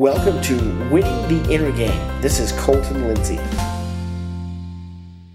[0.00, 0.54] Welcome to
[0.90, 2.22] Winning the Inner Game.
[2.22, 3.38] This is Colton Lindsay.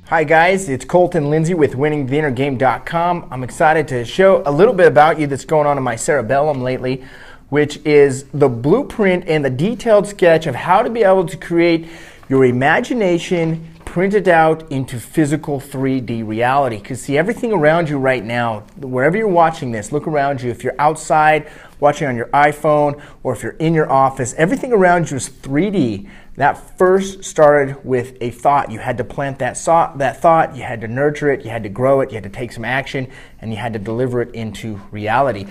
[0.08, 3.28] Hi, guys, it's Colton Lindsay with winningtheinnergame.com.
[3.30, 6.64] I'm excited to show a little bit about you that's going on in my cerebellum
[6.64, 7.06] lately,
[7.50, 11.88] which is the blueprint and the detailed sketch of how to be able to create
[12.28, 16.76] your imagination printed out into physical 3D reality.
[16.76, 20.52] Because see, everything around you right now, wherever you're watching this, look around you.
[20.52, 21.50] If you're outside
[21.80, 26.10] watching on your iPhone or if you're in your office, everything around you is 3D.
[26.36, 28.70] That first started with a thought.
[28.70, 29.56] You had to plant that,
[29.96, 32.30] that thought, you had to nurture it, you had to grow it, you had to
[32.30, 35.46] take some action, and you had to deliver it into reality.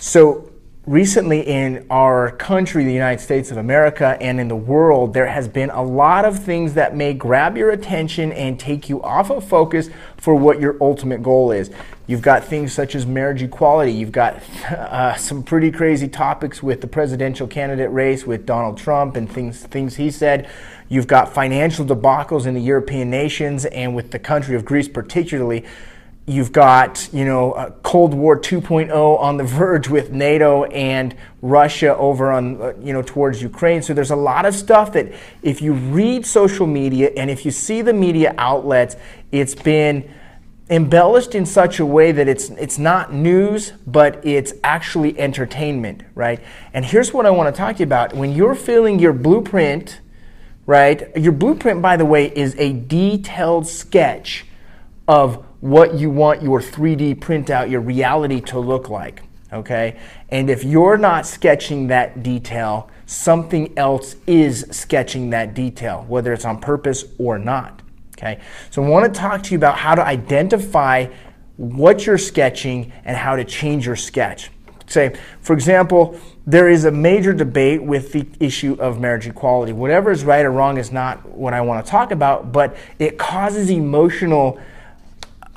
[0.00, 0.50] So
[0.86, 5.48] recently in our country, the United States of America, and in the world, there has
[5.48, 9.46] been a lot of things that may grab your attention and take you off of
[9.46, 11.70] focus for what your ultimate goal is.
[12.06, 13.92] You've got things such as marriage equality.
[13.92, 19.16] You've got uh, some pretty crazy topics with the presidential candidate race with Donald Trump
[19.16, 20.50] and things things he said.
[20.90, 25.64] You've got financial debacles in the European nations and with the country of Greece particularly
[26.26, 32.32] You've got, you know, Cold War 2.0 on the verge with NATO and Russia over
[32.32, 33.82] on, uh, you know, towards Ukraine.
[33.82, 37.50] So there's a lot of stuff that if you read social media and if you
[37.50, 38.96] see the media outlets,
[39.32, 40.10] it's been
[40.70, 46.40] embellished in such a way that it's it's not news, but it's actually entertainment, right?
[46.72, 48.14] And here's what I want to talk to you about.
[48.14, 50.00] When you're filling your blueprint,
[50.64, 51.14] right?
[51.16, 54.46] Your blueprint, by the way, is a detailed sketch
[55.06, 59.22] of what you want your 3D printout, your reality to look like.
[59.50, 59.98] Okay?
[60.28, 66.44] And if you're not sketching that detail, something else is sketching that detail, whether it's
[66.44, 67.80] on purpose or not.
[68.18, 68.40] Okay?
[68.70, 71.06] So I want to talk to you about how to identify
[71.56, 74.50] what you're sketching and how to change your sketch.
[74.86, 79.72] Say, for example, there is a major debate with the issue of marriage equality.
[79.72, 83.16] Whatever is right or wrong is not what I want to talk about, but it
[83.16, 84.60] causes emotional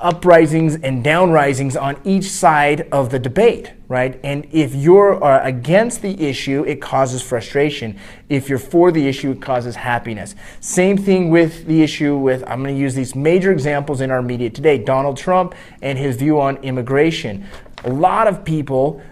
[0.00, 4.20] uprisings and downrisings on each side of the debate, right?
[4.22, 7.98] And if you're uh, against the issue, it causes frustration.
[8.28, 10.34] If you're for the issue, it causes happiness.
[10.60, 14.22] Same thing with the issue with, I'm going to use these major examples in our
[14.22, 17.46] media today Donald Trump and his view on immigration.
[17.84, 19.02] A lot of people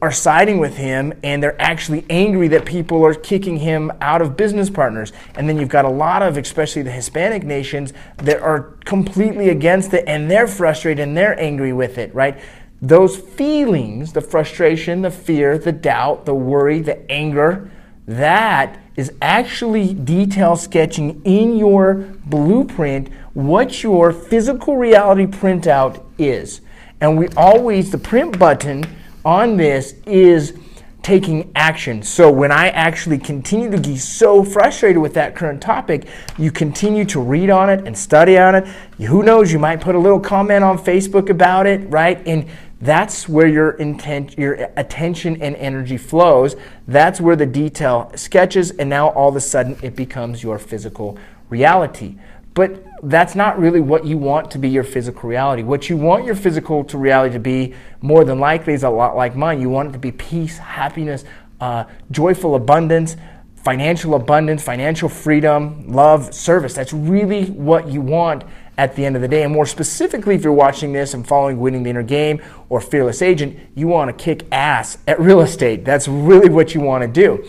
[0.00, 4.36] are siding with him and they're actually angry that people are kicking him out of
[4.36, 5.12] business partners.
[5.34, 9.92] And then you've got a lot of, especially the Hispanic nations, that are completely against
[9.94, 12.38] it and they're frustrated and they're angry with it, right?
[12.80, 17.68] Those feelings, the frustration, the fear, the doubt, the worry, the anger,
[18.06, 21.94] that is actually detail sketching in your
[22.26, 26.60] blueprint what your physical reality printout is.
[27.00, 28.84] And we always, the print button,
[29.24, 30.54] on this is
[31.02, 32.02] taking action.
[32.02, 36.06] So when I actually continue to be so frustrated with that current topic,
[36.36, 38.66] you continue to read on it and study on it.
[38.98, 42.20] Who knows, you might put a little comment on Facebook about it, right?
[42.26, 42.46] And
[42.80, 46.56] that's where your intent, your attention and energy flows.
[46.86, 51.18] That's where the detail sketches, and now all of a sudden it becomes your physical
[51.48, 52.16] reality.
[52.54, 55.62] But that's not really what you want to be your physical reality.
[55.62, 59.16] What you want your physical to reality to be, more than likely, is a lot
[59.16, 59.60] like mine.
[59.60, 61.24] You want it to be peace, happiness,
[61.60, 63.16] uh, joyful abundance,
[63.56, 66.74] financial abundance, financial freedom, love, service.
[66.74, 68.44] That's really what you want
[68.78, 69.42] at the end of the day.
[69.42, 73.22] And more specifically, if you're watching this and following Winning the Inner Game or Fearless
[73.22, 75.84] Agent, you want to kick ass at real estate.
[75.84, 77.44] That's really what you want to do.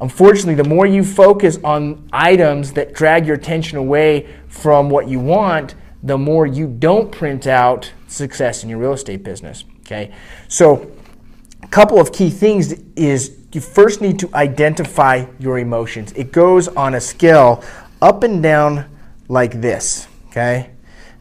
[0.00, 5.18] Unfortunately, the more you focus on items that drag your attention away from what you
[5.18, 9.64] want, the more you don't print out success in your real estate business.
[9.80, 10.14] Okay,
[10.48, 10.90] so
[11.62, 16.12] a couple of key things is you first need to identify your emotions.
[16.12, 17.62] It goes on a scale
[18.00, 18.88] up and down
[19.28, 20.08] like this.
[20.28, 20.70] Okay,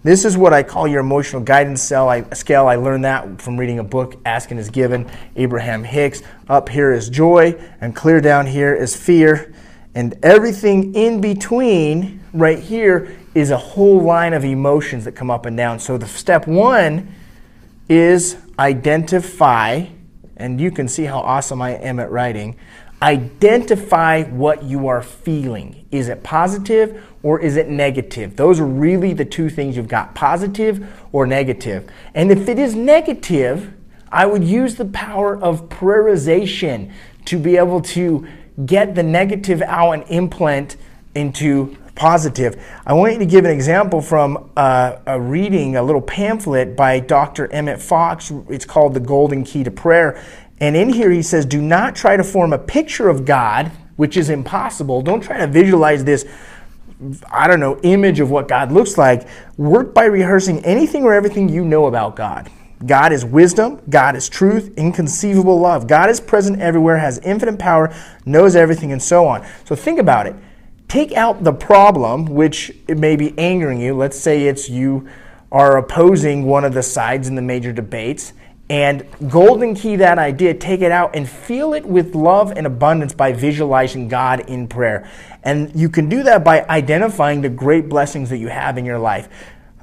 [0.03, 2.07] this is what I call your emotional guidance cell.
[2.07, 2.67] I, scale.
[2.67, 6.21] I learned that from reading a book, Asking is Given, Abraham Hicks.
[6.47, 9.53] Up here is joy, and clear down here is fear.
[9.95, 15.45] And everything in between, right here, is a whole line of emotions that come up
[15.45, 15.79] and down.
[15.79, 17.13] So the step one
[17.89, 19.85] is identify,
[20.37, 22.55] and you can see how awesome I am at writing.
[23.01, 25.85] Identify what you are feeling.
[25.89, 28.35] Is it positive or is it negative?
[28.35, 31.89] Those are really the two things you've got positive or negative.
[32.13, 33.73] And if it is negative,
[34.11, 36.91] I would use the power of prioritization
[37.25, 38.27] to be able to
[38.65, 40.75] get the negative out and implant
[41.15, 42.61] into positive.
[42.85, 46.99] I want you to give an example from uh, a reading, a little pamphlet by
[46.99, 47.51] Dr.
[47.51, 48.31] Emmett Fox.
[48.49, 50.23] It's called The Golden Key to Prayer.
[50.61, 54.17] And in here he says, Do not try to form a picture of God, which
[54.17, 55.01] is impossible.
[55.01, 56.25] Don't try to visualize this
[57.31, 59.27] I don't know, image of what God looks like.
[59.57, 62.51] Work by rehearsing anything or everything you know about God.
[62.85, 65.87] God is wisdom, God is truth, inconceivable love.
[65.87, 67.93] God is present everywhere, has infinite power,
[68.25, 69.45] knows everything, and so on.
[69.65, 70.35] So think about it.
[70.87, 73.95] Take out the problem, which may be angering you.
[73.95, 75.09] Let's say it's you
[75.51, 78.33] are opposing one of the sides in the major debates
[78.69, 83.13] and golden key that idea, take it out and feel it with love and abundance
[83.13, 85.09] by visualizing God in prayer.
[85.43, 88.99] And you can do that by identifying the great blessings that you have in your
[88.99, 89.27] life.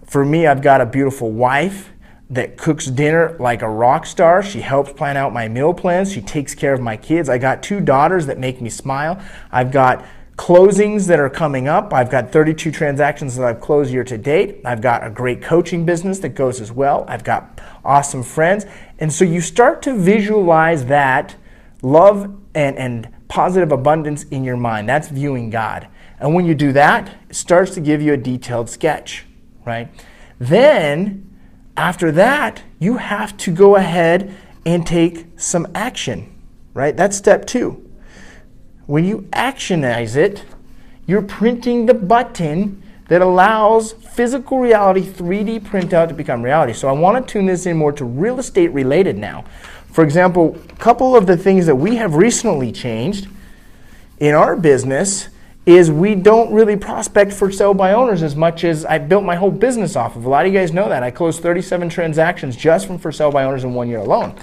[0.05, 1.91] For me, I've got a beautiful wife
[2.31, 4.43] that cooks dinner like a rock star.
[4.43, 6.13] She helps plan out my meal plans.
[6.13, 7.29] She takes care of my kids.
[7.29, 9.21] I got two daughters that make me smile.
[9.51, 10.05] I've got
[10.37, 11.93] closings that are coming up.
[11.95, 14.61] I've got 32 transactions that I've closed year to date.
[14.65, 17.05] I've got a great coaching business that goes as well.
[17.09, 18.67] I've got awesome friends.
[18.99, 21.37] And so you start to visualize that
[21.83, 24.89] love and, and positive abundance in your mind.
[24.89, 25.89] That's viewing God.
[26.19, 29.27] And when you do that, it starts to give you a detailed sketch,
[29.65, 29.89] right?
[30.39, 31.31] Then,
[31.77, 34.35] after that, you have to go ahead
[34.65, 36.35] and take some action,
[36.75, 36.97] right?
[36.97, 37.86] That's step two.
[38.87, 40.45] When you actionize it,
[41.07, 46.73] you're printing the button that allows physical reality 3D printout to become reality.
[46.73, 49.45] So I want to tune this in more to real estate related now.
[49.93, 53.29] For example, a couple of the things that we have recently changed
[54.19, 55.29] in our business
[55.65, 59.35] is we don't really prospect for sale by owners as much as I built my
[59.35, 60.25] whole business off of.
[60.25, 61.03] A lot of you guys know that.
[61.03, 64.37] I closed 37 transactions just from for sale by owners in one year alone.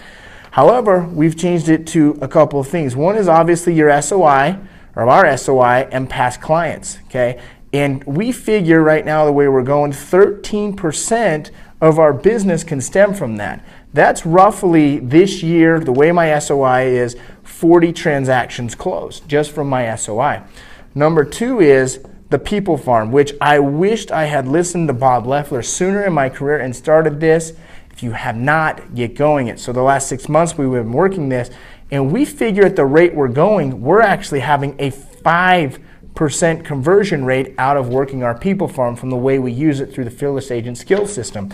[0.54, 2.96] However, we've changed it to a couple of things.
[2.96, 4.60] One is obviously your SOI
[4.96, 7.42] or our SOI and past clients, okay?
[7.74, 11.50] And we figure right now the way we're going, 13%
[11.82, 13.66] of our business can stem from that.
[13.94, 19.96] That's roughly this year, the way my SOI is, 40 transactions closed just from my
[19.96, 20.44] SOI.
[20.94, 25.64] Number two is the People Farm, which I wished I had listened to Bob Leffler
[25.64, 27.54] sooner in my career and started this
[27.94, 29.60] if you have not, get going it.
[29.60, 31.52] So the last six months we've been working this,
[31.92, 35.80] and we figure at the rate we're going, we're actually having a five
[36.16, 39.94] percent conversion rate out of working our people farm from the way we use it
[39.94, 41.52] through the fearless agent skill system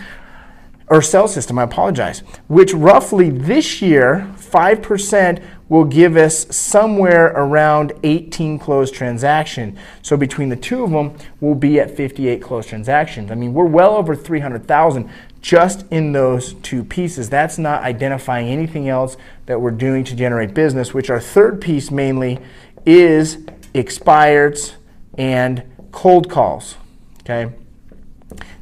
[0.90, 7.92] or sell system, I apologize, which roughly this year, 5% will give us somewhere around
[8.02, 9.78] 18 closed transaction.
[10.02, 13.30] So between the two of them, we'll be at 58 closed transactions.
[13.30, 15.08] I mean, we're well over 300,000
[15.40, 17.30] just in those two pieces.
[17.30, 19.16] That's not identifying anything else
[19.46, 22.38] that we're doing to generate business, which our third piece mainly
[22.84, 23.36] is
[23.74, 24.74] expireds
[25.16, 26.76] and cold calls.
[27.20, 27.52] Okay?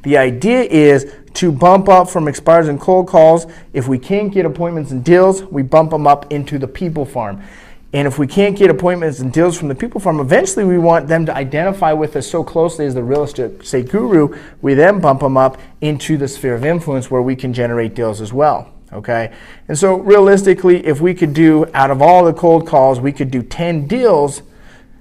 [0.03, 3.45] The idea is to bump up from expireds and cold calls.
[3.73, 7.43] If we can't get appointments and deals, we bump them up into the people farm.
[7.91, 11.07] And if we can't get appointments and deals from the people farm, eventually we want
[11.07, 14.37] them to identify with us so closely as the real estate guru.
[14.61, 18.21] We then bump them up into the sphere of influence where we can generate deals
[18.21, 18.71] as well.
[18.93, 19.33] Okay.
[19.67, 23.31] And so realistically, if we could do out of all the cold calls, we could
[23.31, 24.43] do 10 deals.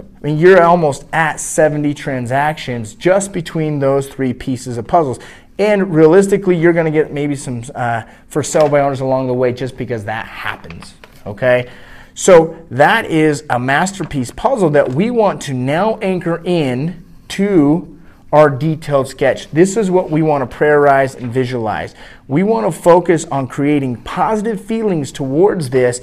[0.01, 5.19] I mean, you're almost at 70 transactions just between those three pieces of puzzles.
[5.59, 9.35] And realistically, you're going to get maybe some uh, for sale by owners along the
[9.35, 10.95] way just because that happens.
[11.27, 11.69] Okay.
[12.19, 17.97] So that is a masterpiece puzzle that we want to now anchor in to
[18.33, 19.49] our detailed sketch.
[19.53, 21.95] This is what we want to prayerize and visualize.
[22.27, 26.01] We want to focus on creating positive feelings towards this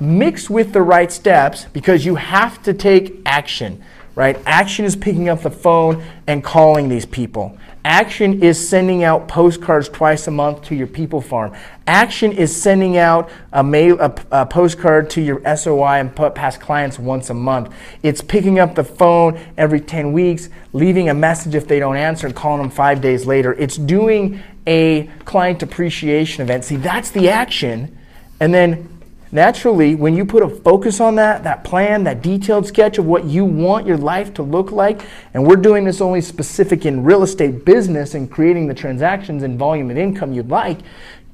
[0.00, 3.84] mixed with the right steps because you have to take action,
[4.18, 4.36] right?
[4.46, 7.56] Action is picking up the phone and calling these people.
[7.84, 11.54] Action is sending out postcards twice a month to your people farm.
[11.86, 16.98] Action is sending out a mail a, a, postcard to your SOI and past clients
[16.98, 17.72] once a month.
[18.02, 22.26] It's picking up the phone every 10 weeks, leaving a message if they don't answer
[22.26, 23.52] and calling them 5 days later.
[23.52, 26.64] It's doing a client appreciation event.
[26.64, 27.96] See, that's the action.
[28.40, 28.97] And then
[29.30, 33.24] Naturally, when you put a focus on that, that plan, that detailed sketch of what
[33.24, 35.02] you want your life to look like,
[35.34, 39.58] and we're doing this only specific in real estate business and creating the transactions and
[39.58, 40.78] volume and income you'd like,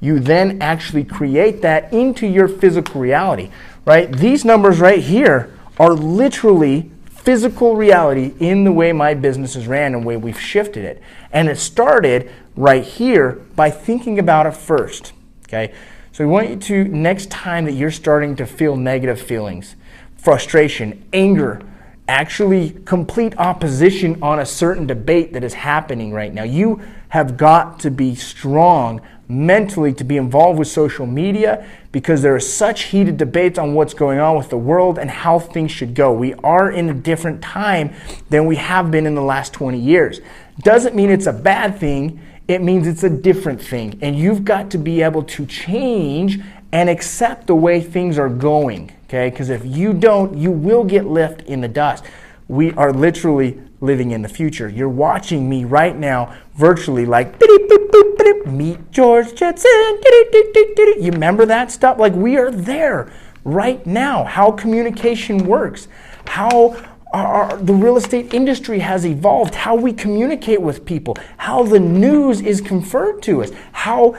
[0.01, 3.49] you then actually create that into your physical reality,
[3.85, 4.11] right?
[4.11, 9.93] These numbers right here are literally physical reality in the way my business is ran
[9.93, 11.01] and the way we've shifted it.
[11.31, 15.13] And it started right here by thinking about it first,
[15.47, 15.73] okay?
[16.15, 19.75] So we want you to, next time that you're starting to feel negative feelings,
[20.15, 21.61] frustration, anger,
[22.07, 26.43] actually complete opposition on a certain debate that is happening right now.
[26.43, 32.33] You have got to be strong mentally to be involved with social media because there
[32.33, 35.93] are such heated debates on what's going on with the world and how things should
[35.93, 36.13] go.
[36.13, 37.93] We are in a different time
[38.29, 40.21] than we have been in the last 20 years.
[40.59, 43.97] Doesn't mean it's a bad thing, it means it's a different thing.
[44.01, 46.39] And you've got to be able to change
[46.71, 49.29] and accept the way things are going, okay?
[49.29, 52.03] Because if you don't, you will get left in the dust.
[52.47, 54.69] We are literally living in the future.
[54.69, 57.39] You're watching me right now virtually like
[58.45, 59.71] meet George Jetson.
[60.99, 61.97] You remember that stuff?
[61.97, 63.11] Like we are there
[63.43, 64.23] right now.
[64.23, 65.87] How communication works,
[66.27, 66.75] how
[67.13, 72.41] our, the real estate industry has evolved, how we communicate with people, how the news
[72.41, 74.17] is conferred to us, how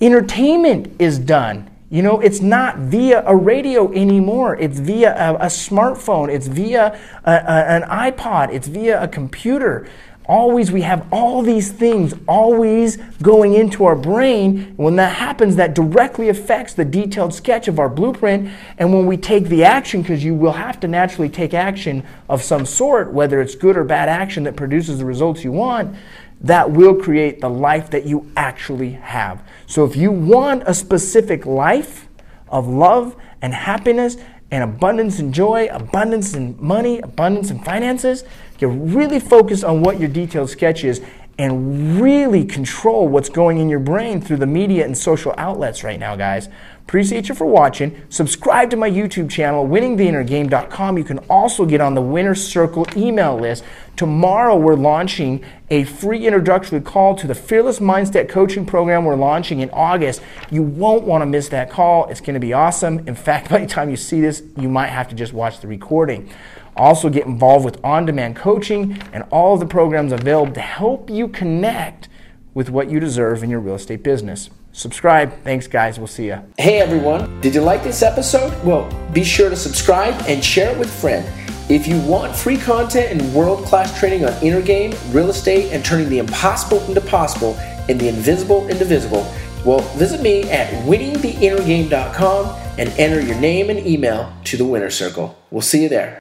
[0.00, 1.70] entertainment is done.
[1.90, 4.56] You know, it's not via a radio anymore.
[4.56, 6.28] It's via a, a smartphone.
[6.28, 8.52] It's via a, a, an iPod.
[8.52, 9.86] It's via a computer.
[10.26, 14.72] Always, we have all these things always going into our brain.
[14.76, 18.50] When that happens, that directly affects the detailed sketch of our blueprint.
[18.78, 22.42] And when we take the action, because you will have to naturally take action of
[22.42, 25.94] some sort, whether it's good or bad action that produces the results you want,
[26.40, 29.42] that will create the life that you actually have.
[29.66, 32.08] So if you want a specific life
[32.48, 34.16] of love and happiness
[34.50, 38.24] and abundance and joy, abundance in money, abundance in finances,
[38.60, 41.00] you really focus on what your detailed sketch is
[41.38, 45.98] and really control what's going in your brain through the media and social outlets right
[45.98, 46.48] now, guys.
[46.86, 48.02] Appreciate you for watching.
[48.10, 50.98] Subscribe to my YouTube channel, winningtheinnergame.com.
[50.98, 53.64] You can also get on the Winner Circle email list.
[53.96, 59.60] Tomorrow, we're launching a free introductory call to the Fearless Mindset Coaching Program we're launching
[59.60, 60.20] in August.
[60.50, 62.06] You won't want to miss that call.
[62.08, 63.08] It's going to be awesome.
[63.08, 65.66] In fact, by the time you see this, you might have to just watch the
[65.66, 66.30] recording.
[66.76, 71.08] Also, get involved with on demand coaching and all of the programs available to help
[71.08, 72.08] you connect
[72.52, 74.50] with what you deserve in your real estate business.
[74.72, 75.32] Subscribe.
[75.44, 75.98] Thanks, guys.
[75.98, 76.40] We'll see you.
[76.58, 77.40] Hey, everyone.
[77.40, 78.52] Did you like this episode?
[78.64, 81.24] Well, be sure to subscribe and share it with a friend.
[81.70, 85.84] If you want free content and world class training on inner game, real estate, and
[85.84, 87.54] turning the impossible into possible
[87.88, 89.26] and the invisible into visible,
[89.64, 95.38] well, visit me at winningtheinnergame.com and enter your name and email to the winner circle.
[95.50, 96.12] We'll see you there.